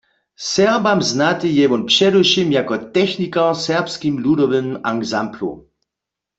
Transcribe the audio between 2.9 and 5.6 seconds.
technikar w Serbskim ludowym ansamblu.